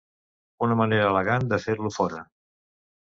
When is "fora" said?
1.99-2.27